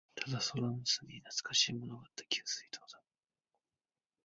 [0.15, 2.25] ただ、空の隅に懐かしいものがあった。
[2.25, 3.03] 給水塔だ。